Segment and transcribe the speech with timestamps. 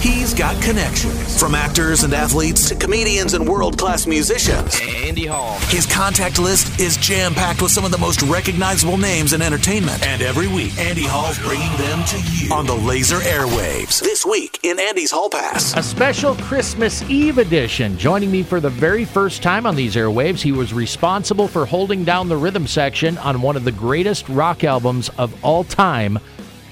[0.00, 4.80] He's got connections from actors and athletes to comedians and world class musicians.
[4.80, 5.58] Andy Hall.
[5.68, 10.02] His contact list is jam packed with some of the most recognizable names in entertainment.
[10.06, 14.00] And every week, Andy Hall's bringing them to you on the laser airwaves.
[14.00, 15.76] This week in Andy's Hall Pass.
[15.76, 17.98] A special Christmas Eve edition.
[17.98, 22.04] Joining me for the very first time on these airwaves, he was responsible for holding
[22.04, 26.18] down the rhythm section on one of the greatest rock albums of all time,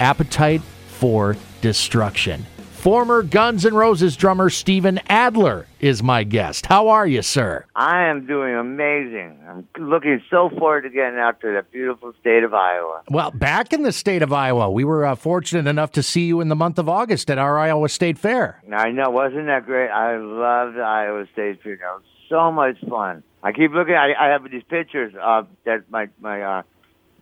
[0.00, 2.46] Appetite for Destruction.
[2.78, 6.66] Former Guns N' Roses drummer Steven Adler is my guest.
[6.66, 7.66] How are you, sir?
[7.74, 9.36] I am doing amazing.
[9.48, 13.02] I'm looking so forward to getting out to the beautiful state of Iowa.
[13.10, 16.40] Well, back in the state of Iowa, we were uh, fortunate enough to see you
[16.40, 18.62] in the month of August at our Iowa State Fair.
[18.72, 19.90] I know, wasn't that great?
[19.90, 21.72] I loved Iowa State Fair.
[21.72, 23.24] It was so much fun.
[23.42, 23.96] I keep looking.
[23.96, 26.62] I, I have these pictures uh, that my my uh,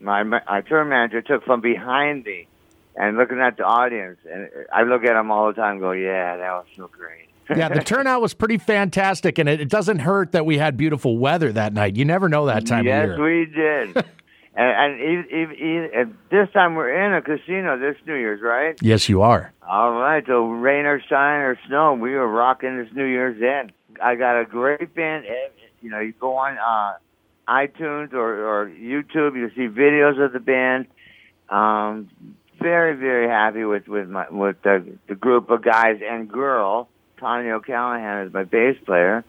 [0.00, 2.46] my my tour manager took from behind me
[2.96, 5.72] and looking at the audience, and I look at them all the time.
[5.72, 7.28] and Go, yeah, that was so great.
[7.54, 11.18] yeah, the turnout was pretty fantastic, and it, it, doesn't hurt that we had beautiful
[11.18, 11.96] weather that night.
[11.96, 13.44] You never know that time yes, of year.
[13.44, 13.96] Yes, we did.
[14.56, 18.76] and, and, even, even, and this time we're in a casino this New Year's, right?
[18.80, 19.52] Yes, you are.
[19.68, 20.24] All right.
[20.26, 23.72] So rain or shine or snow, we were rocking this New Year's Inn.
[24.02, 25.26] I got a great band.
[25.82, 26.94] You know, you go on uh,
[27.48, 30.86] iTunes or, or YouTube, you see videos of the band.
[31.48, 32.08] Um,
[32.60, 36.88] very very happy with with my with the the group of guys and girl.
[37.18, 39.24] Tanya O'Callaghan is my bass player,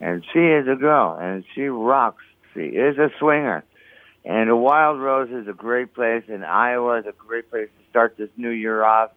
[0.00, 2.22] and she is a girl and she rocks.
[2.54, 3.64] She is a swinger.
[4.24, 7.88] And the Wild Rose is a great place, and Iowa is a great place to
[7.88, 9.12] start this new year off.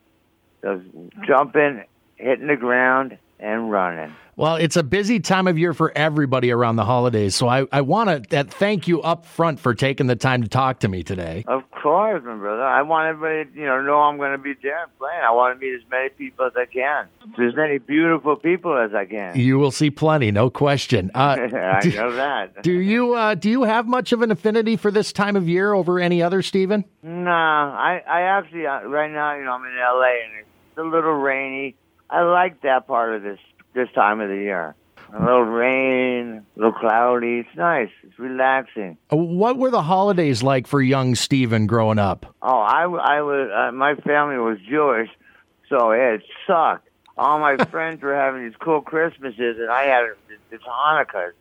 [0.61, 0.83] Just
[1.27, 1.83] jumping,
[2.15, 4.15] hitting the ground, and running.
[4.35, 7.81] Well, it's a busy time of year for everybody around the holidays, so I, I
[7.81, 11.03] want to uh, thank you up front for taking the time to talk to me
[11.03, 11.43] today.
[11.47, 12.63] Of course, my brother.
[12.63, 15.21] I want everybody to you know know I'm going to be there and playing.
[15.21, 18.95] I want to meet as many people as I can, as many beautiful people as
[18.95, 19.37] I can.
[19.37, 21.11] You will see plenty, no question.
[21.23, 22.63] Uh, I do, know that.
[22.63, 25.73] do you uh, do you have much of an affinity for this time of year
[25.73, 26.85] over any other, Steven?
[27.01, 30.25] Nah, I I actually uh, right now you know I'm in L.A.
[30.25, 31.75] and it's a little rainy.
[32.09, 33.39] I like that part of this
[33.73, 34.75] this time of the year.
[35.15, 37.39] A little rain, a little cloudy.
[37.39, 37.91] It's nice.
[38.01, 38.97] It's relaxing.
[39.11, 42.35] Uh, what were the holidays like for young Steven growing up?
[42.41, 43.51] Oh, I, I was.
[43.53, 45.09] Uh, my family was Jewish,
[45.69, 46.89] so it sucked.
[47.15, 50.05] All my friends were having these cool Christmases, and I had
[50.49, 51.31] this Hanukkah.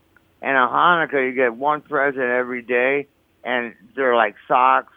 [0.43, 3.07] And on Hanukkah, you get one present every day,
[3.43, 4.93] and they're like socks,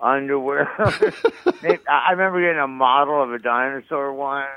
[0.00, 0.68] underwear.
[0.80, 4.48] I remember getting a model of a dinosaur once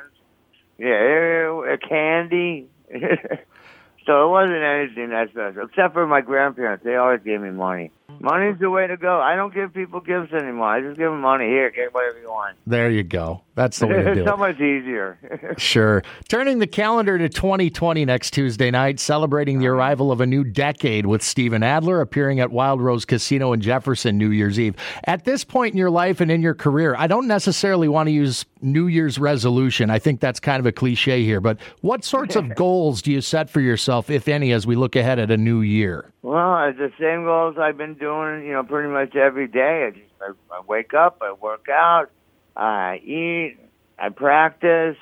[0.77, 2.67] yeah, a candy.
[4.05, 6.83] so it wasn't anything that special, except for my grandparents.
[6.83, 7.91] They always gave me money.
[8.19, 9.19] Money's the way to go.
[9.19, 10.67] I don't give people gifts anymore.
[10.67, 11.45] I just give them money.
[11.45, 12.57] Here, get whatever you want.
[12.65, 13.41] There you go.
[13.55, 14.17] That's the way to do it.
[14.19, 15.55] It's so much easier.
[15.57, 16.03] sure.
[16.27, 21.05] Turning the calendar to 2020 next Tuesday night, celebrating the arrival of a new decade
[21.05, 24.75] with Steven Adler appearing at Wild Rose Casino in Jefferson New Year's Eve.
[25.05, 28.11] At this point in your life and in your career, I don't necessarily want to
[28.11, 29.89] use New Year's resolution.
[29.89, 33.21] I think that's kind of a cliche here, but what sorts of goals do you
[33.21, 36.11] set for yourself, if any, as we look ahead at a new year?
[36.21, 39.87] Well, it's the same goals I've been doing, you know, pretty much every day.
[39.87, 42.09] I just I, I wake up, I work out,
[42.55, 43.57] I eat,
[43.97, 44.97] I practice.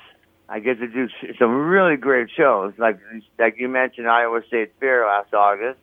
[0.48, 1.08] I get to do
[1.38, 2.98] some really great shows, like
[3.38, 5.78] like you mentioned, Iowa State Fair last August,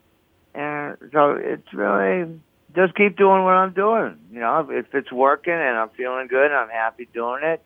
[0.54, 2.40] and so it's really
[2.76, 4.16] just keep doing what I'm doing.
[4.32, 7.60] You know, if it's working and I'm feeling good, and I'm happy doing it.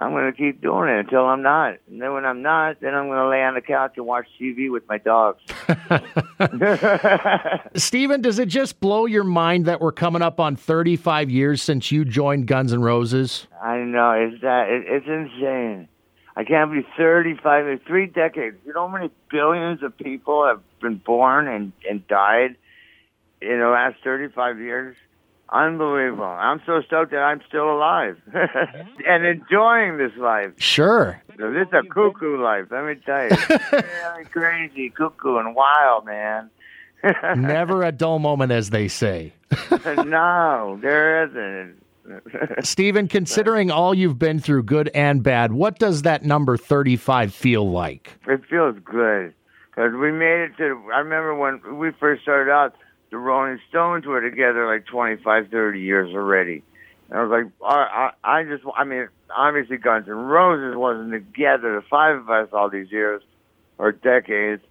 [0.00, 1.78] I'm going to keep doing it until I'm not.
[1.88, 4.26] And then when I'm not, then I'm going to lay on the couch and watch
[4.40, 5.40] TV with my dogs.
[7.74, 11.90] Steven, does it just blow your mind that we're coming up on 35 years since
[11.90, 13.48] you joined Guns N' Roses?
[13.60, 14.12] I know.
[14.12, 14.68] It's that.
[14.68, 15.88] It, it's insane.
[16.36, 18.56] I can't believe 35, three decades.
[18.64, 22.54] You know how many billions of people have been born and, and died
[23.42, 24.96] in the last 35 years?
[25.50, 26.24] Unbelievable.
[26.24, 30.52] I'm so stoked that I'm still alive and enjoying this life.
[30.58, 31.22] Sure.
[31.28, 33.58] This is a cuckoo life, let me tell you.
[33.72, 36.50] really crazy, cuckoo, and wild, man.
[37.36, 39.32] Never a dull moment, as they say.
[39.70, 41.76] no, there isn't.
[42.64, 47.70] Steven, considering all you've been through, good and bad, what does that number 35 feel
[47.70, 48.18] like?
[48.26, 49.34] It feels good.
[49.70, 52.74] Because we made it to, I remember when we first started out,
[53.10, 56.62] the Rolling Stones were together like 25, 30 years already.
[57.08, 61.12] And I was like, I, I, I just, I mean, obviously Guns N' Roses wasn't
[61.12, 63.22] together, the five of us, all these years
[63.78, 64.62] or decades,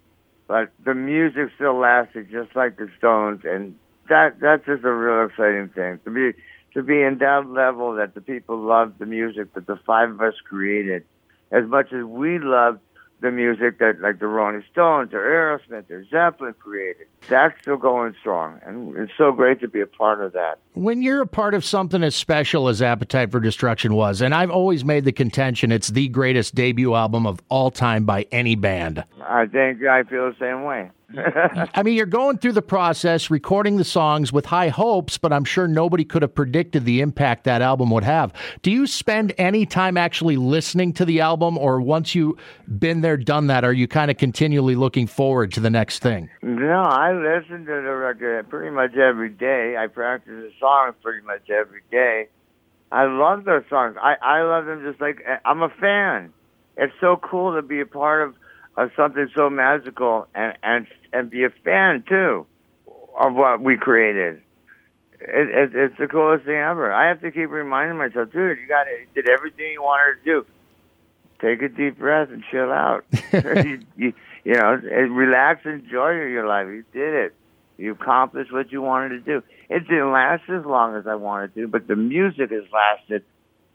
[0.46, 3.76] but the music still lasted just like the Stones, and
[4.08, 6.38] that that's just a real exciting thing to be
[6.74, 10.20] to be in that level that the people loved the music that the five of
[10.20, 11.04] us created.
[11.50, 12.80] as much as we loved
[13.20, 17.06] the music that like the Rolling Stones or Aerosmith or Zeppelin created.
[17.28, 20.58] That's still going strong, and it's so great to be a part of that.
[20.74, 24.50] When you're a part of something as special as Appetite for Destruction was, and I've
[24.50, 29.04] always made the contention it's the greatest debut album of all time by any band.
[29.22, 30.90] I think I feel the same way.
[31.16, 35.44] I mean, you're going through the process, recording the songs with high hopes, but I'm
[35.44, 38.32] sure nobody could have predicted the impact that album would have.
[38.60, 42.38] Do you spend any time actually listening to the album, or once you've
[42.78, 46.28] been there, done that, are you kind of continually looking forward to the next thing?
[46.42, 49.76] No, I listen to the record pretty much every day.
[49.78, 52.28] I practice the songs pretty much every day.
[52.92, 53.96] I love those songs.
[54.00, 56.32] I, I love them just like eh, I'm a fan.
[56.76, 58.34] It's so cool to be a part of
[58.78, 62.46] of something so magical and and and be a fan too
[63.18, 64.40] of what we created.
[65.20, 66.92] It, it, it's the coolest thing ever.
[66.92, 69.12] I have to keep reminding myself, dude, you got it.
[69.14, 70.46] Did everything you wanted to do.
[71.40, 73.04] Take a deep breath and chill out.
[73.32, 74.12] you, you,
[74.44, 74.74] you know,
[75.10, 76.68] relax, enjoy your life.
[76.68, 77.34] You did it.
[77.78, 79.42] You accomplished what you wanted to do.
[79.68, 83.24] It didn't last as long as I wanted to, but the music has lasted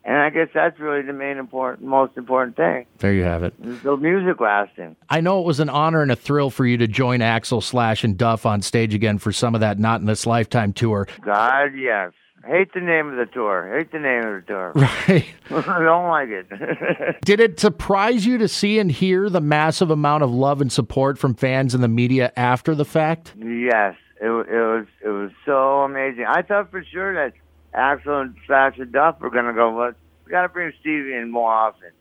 [0.06, 2.86] and I guess that's really the main important, most important thing.
[3.00, 3.54] There you have it.
[3.84, 4.96] The music lasting.
[5.10, 8.04] I know it was an honor and a thrill for you to join Axl Slash
[8.04, 11.08] and Duff on stage again for some of that Not in This Lifetime tour.
[11.22, 12.12] God, yes.
[12.46, 13.74] Hate the name of the tour.
[13.74, 14.74] Hate the name of the tour.
[14.76, 15.26] Right.
[15.50, 17.22] I don't like it.
[17.26, 21.18] Did it surprise you to see and hear the massive amount of love and support
[21.18, 23.34] from fans and the media after the fact?
[23.38, 23.96] Yes.
[24.20, 26.26] It, it was it was so amazing.
[26.28, 27.34] I thought for sure that
[27.76, 29.94] Axl and Slash and Duff were going to go, well,
[30.26, 31.92] we got to bring Stevie in more often.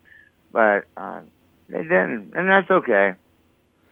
[0.52, 1.20] But uh,
[1.68, 3.14] they didn't, and that's okay.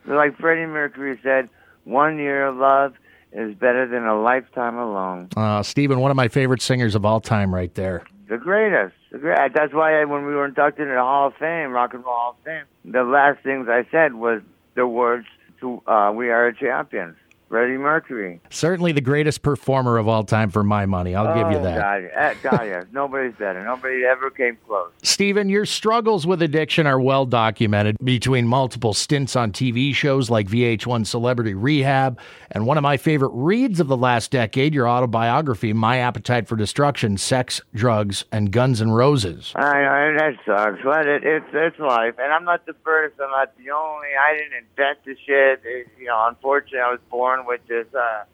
[0.07, 1.49] Like Freddie Mercury said,
[1.85, 2.95] one year of love
[3.33, 5.29] is better than a lifetime alone.
[5.37, 8.05] Uh, Steven, one of my favorite singers of all time, right there.
[8.29, 8.95] The greatest.
[9.11, 9.55] The great.
[9.55, 12.15] That's why I, when we were inducted into the Hall of Fame, Rock and Roll
[12.15, 14.43] Hall of Fame, the last things I said was
[14.75, 15.27] the words
[15.61, 17.17] to uh, "We Are Champions."
[17.51, 18.41] Freddie Mercury.
[18.49, 21.17] Certainly the greatest performer of all time for my money.
[21.17, 21.79] I'll oh, give you that.
[21.79, 22.85] God, eh, God yes.
[22.93, 23.65] Nobody's better.
[23.65, 24.93] Nobody ever came close.
[25.03, 30.47] Steven, your struggles with addiction are well documented between multiple stints on TV shows like
[30.47, 32.21] VH1 Celebrity Rehab
[32.53, 36.55] and one of my favorite reads of the last decade, your autobiography, My Appetite for
[36.55, 39.53] Destruction, Sex, Drugs, and Guns N' Roses.
[39.57, 40.79] I know, that sucks.
[40.85, 42.15] But it, it's, it's life.
[42.19, 43.17] And I'm not the first.
[43.21, 44.09] I'm not the only.
[44.09, 45.63] I didn't invent the shit.
[45.65, 48.25] It, you know, unfortunately, I was born born with this uh,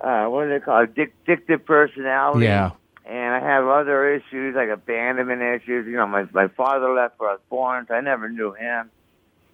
[0.00, 0.94] uh, what do they call it?
[0.94, 2.46] addictive personality.
[2.46, 2.72] Yeah.
[3.06, 5.86] And I have other issues like abandonment issues.
[5.86, 8.90] You know, my my father left where I was born, so I never knew him.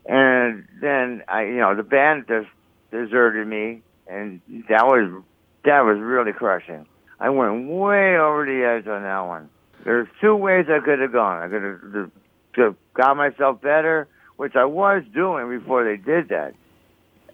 [0.04, 2.48] And then I, you know, the band just
[2.90, 5.22] deserted me, and that was
[5.64, 6.86] that was really crushing.
[7.18, 9.48] I went way over the edge on that one.
[9.84, 11.42] There's two ways I could have gone.
[11.42, 12.10] I could
[12.56, 14.06] have got myself better,
[14.36, 16.54] which I was doing before they did that,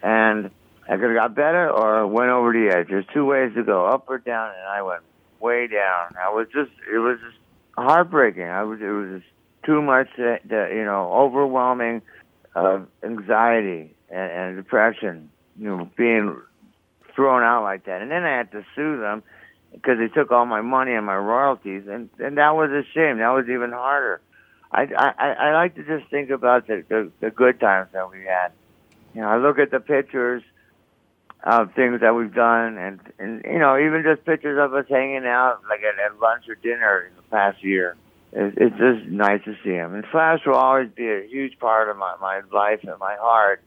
[0.03, 0.51] and
[0.89, 2.89] I could have got better or went over the edge.
[2.89, 5.03] There's two ways to go, up or down, and I went
[5.41, 6.15] way down.
[6.21, 7.39] I was just, it was just
[7.77, 8.43] heartbreaking.
[8.43, 9.33] I was, it was just
[9.65, 12.03] too much, you know, overwhelming
[12.55, 15.31] uh, anxiety and, and depression.
[15.59, 16.41] You know, being
[17.15, 19.23] thrown out like that, and then I had to sue them
[19.73, 23.19] because they took all my money and my royalties, and and that was a shame.
[23.19, 24.21] That was even harder.
[24.73, 28.25] I I, I like to just think about the, the the good times that we
[28.25, 28.53] had.
[29.15, 30.43] You know, I look at the pictures
[31.45, 35.27] of things that we've done, and and you know even just pictures of us hanging
[35.27, 37.97] out like at, at lunch or dinner in the past year.
[38.33, 39.95] It's, it's just nice to see him.
[39.95, 43.63] And Slash will always be a huge part of my my life and my heart,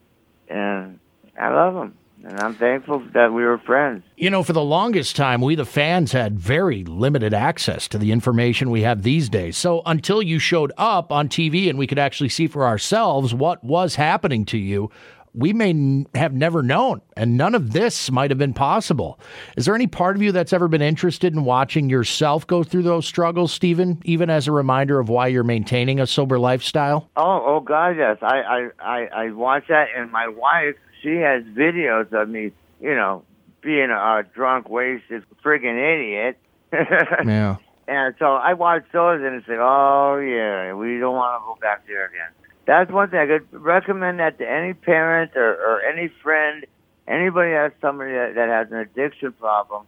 [0.50, 1.00] and
[1.40, 1.98] I love him.
[2.24, 4.04] And I'm thankful that we were friends.
[4.16, 8.12] You know, for the longest time, we, the fans, had very limited access to the
[8.12, 9.58] information we have these days.
[9.58, 13.64] So until you showed up on TV and we could actually see for ourselves what
[13.64, 14.90] was happening to you,
[15.36, 19.20] we may n- have never known, and none of this might have been possible.
[19.58, 22.84] Is there any part of you that's ever been interested in watching yourself go through
[22.84, 27.10] those struggles, Steven, even as a reminder of why you're maintaining a sober lifestyle?
[27.18, 28.18] Oh, oh God, yes.
[28.22, 32.96] I, I, I, I watch that, and my wife, she has videos of me, you
[32.96, 33.24] know,
[33.62, 36.38] being a, drunk, wasted, friggin' idiot.
[37.26, 37.58] yeah.
[37.88, 41.86] And so I watch those and say, oh, yeah, we don't want to go back
[41.88, 42.32] there again
[42.66, 46.66] that's one thing I could recommend that to any parent or, or any friend,
[47.08, 49.86] anybody has somebody that, that has an addiction problem,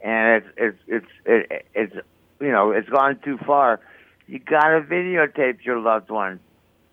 [0.00, 1.94] and it's it's it's it, it's
[2.40, 3.80] you know it's gone too far.
[4.26, 6.40] You gotta videotape your loved ones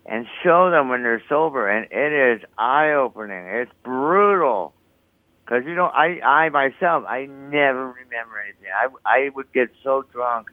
[0.05, 3.45] and show them when they're sober, and it is eye opening.
[3.45, 4.73] It's brutal.
[5.45, 8.69] Cause you know, I I myself I never remember anything.
[8.73, 10.51] I I would get so drunk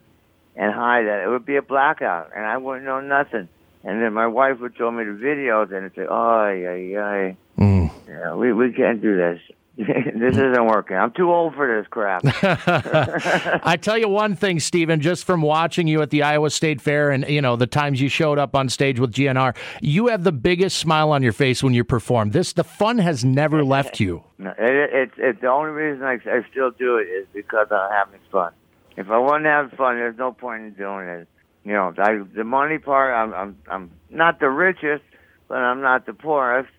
[0.55, 3.47] and high that it would be a blackout, and I wouldn't know nothing
[3.83, 7.91] And then my wife would show me the videos, and like, oh, yeah, yeah, Mm.
[8.07, 9.39] yeah, we we can't do this.
[9.77, 10.97] this isn't working.
[10.97, 12.21] I'm too old for this crap.
[13.65, 17.11] I tell you one thing, Steven, just from watching you at the Iowa State Fair
[17.11, 20.31] and you know the times you showed up on stage with GNR, you have the
[20.31, 22.31] biggest smile on your face when you perform.
[22.31, 24.23] This the fun has never left you.
[24.39, 27.91] No, it, it's it's the only reason I, I still do it is because I'm
[27.91, 28.53] having fun.
[28.95, 31.27] If I wasn't having fun, there's no point in doing it.
[31.67, 35.03] You know, I, the money part, I'm I'm I'm not the richest,
[35.49, 36.71] but I'm not the poorest,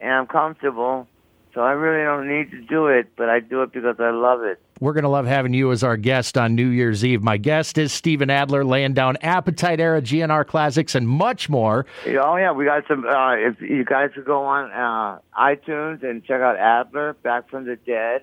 [0.00, 1.06] and I'm comfortable.
[1.54, 4.42] So I really don't need to do it, but I do it because I love
[4.42, 4.60] it.
[4.80, 7.22] We're going to love having you as our guest on New Year's Eve.
[7.22, 11.86] My guest is Steven Adler, laying down Appetite Era GNR classics and much more.
[12.04, 13.06] Oh yeah, we got some.
[13.06, 17.66] Uh, if you guys could go on uh, iTunes and check out Adler, Back from
[17.66, 18.22] the Dead.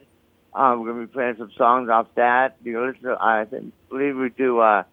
[0.54, 2.58] Uh, we're gonna be playing some songs off that.
[2.66, 4.60] You listen to, I think, believe we do.
[4.60, 4.84] Uh,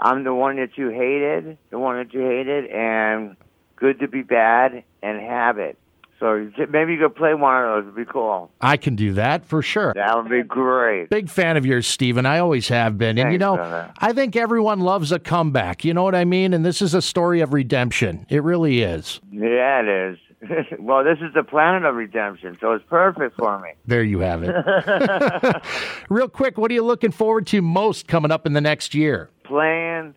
[0.00, 3.36] I'm the one that you hated, the one that you hated, and
[3.76, 5.78] Good to be bad and have it.
[6.18, 7.92] So maybe you could play one of those.
[7.92, 8.50] It'd be cool.
[8.58, 9.92] I can do that for sure.
[9.94, 11.10] That would be great.
[11.10, 12.24] Big fan of yours, Steven.
[12.24, 13.18] I always have been.
[13.18, 13.92] And you know, brother.
[13.98, 15.84] I think everyone loves a comeback.
[15.84, 16.54] You know what I mean?
[16.54, 18.24] And this is a story of redemption.
[18.30, 19.20] It really is.
[19.30, 20.18] Yeah, it is.
[20.78, 23.70] well, this is the planet of redemption, so it's perfect for me.
[23.86, 25.62] There you have it.
[26.08, 29.30] Real quick, what are you looking forward to most coming up in the next year?
[29.46, 30.14] Playing,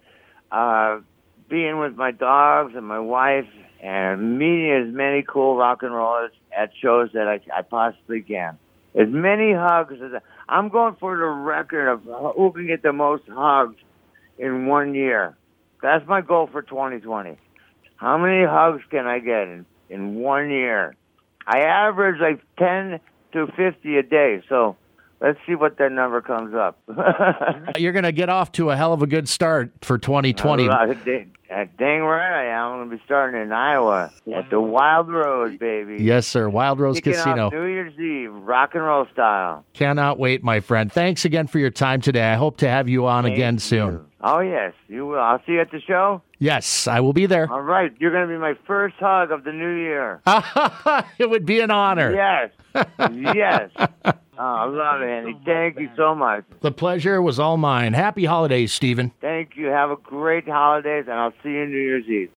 [0.52, 1.00] uh,
[1.50, 3.48] being with my dogs and my wife,
[3.82, 8.58] and meeting as many cool rock and rollers at shows that I, I possibly can.
[8.96, 12.04] As many hugs as I'm going for the record of
[12.36, 13.78] who can get the most hugs
[14.38, 15.38] in one year.
[15.82, 17.38] That's my goal for 2020.
[17.98, 20.96] How many hugs can I get in, in one year?
[21.46, 23.00] I average like 10
[23.34, 24.76] to 50 a day, so
[25.22, 26.80] let's see what that number comes up.
[27.78, 30.70] You're going to get off to a hell of a good start for 2020.
[30.70, 31.32] Uh, dang,
[31.78, 32.72] dang right I am.
[32.72, 36.04] I'm going to be starting in Iowa at the Wild Rose, baby.
[36.04, 36.50] Yes, sir.
[36.50, 37.48] Wild Rose Kicking Casino.
[37.48, 39.66] off New Year's Eve, rock and roll style.
[39.74, 40.92] Cannot wait, my friend.
[40.92, 42.32] Thanks again for your time today.
[42.32, 43.92] I hope to have you on again Thank soon.
[43.94, 44.09] you.
[44.22, 45.20] Oh, yes, you will.
[45.20, 46.22] I'll see you at the show.
[46.40, 47.52] Yes, I will be there.
[47.52, 50.22] All right, you're going to be my first hug of the new year.
[51.18, 52.14] it would be an honor.
[52.14, 52.52] Yes.
[53.00, 53.72] yes.
[54.06, 55.38] Oh, I love it, Andy.
[55.46, 56.44] Thank you so much.
[56.60, 57.94] The pleasure was all mine.
[57.94, 59.12] Happy holidays, Steven.
[59.22, 59.68] Thank you.
[59.68, 62.28] Have a great holidays, and I'll see you in New Year's Eve.